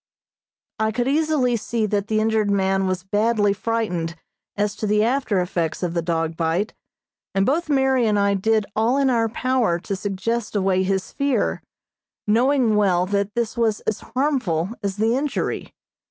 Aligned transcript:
I 0.79 0.91
could 0.91 1.07
easily 1.07 1.55
see 1.55 1.85
that 1.85 2.07
the 2.07 2.19
injured 2.19 2.49
man 2.49 2.87
was 2.87 3.03
badly 3.03 3.53
frightened 3.53 4.15
as 4.55 4.75
to 4.77 4.87
the 4.87 5.03
after 5.03 5.39
effects 5.39 5.83
of 5.83 5.93
the 5.93 6.01
dog 6.01 6.35
bite, 6.35 6.73
and 7.35 7.45
both 7.45 7.69
Mary 7.69 8.07
and 8.07 8.17
I 8.17 8.33
did 8.33 8.65
all 8.75 8.97
in 8.97 9.11
our 9.11 9.29
power 9.29 9.77
to 9.81 9.95
suggest 9.95 10.55
away 10.55 10.81
his 10.81 11.11
fear, 11.11 11.61
knowing 12.25 12.75
well 12.75 13.05
that 13.05 13.35
this 13.35 13.55
was 13.55 13.81
as 13.81 13.99
harmful 13.99 14.71
as 14.81 14.97
the 14.97 15.15
injury. 15.15 15.71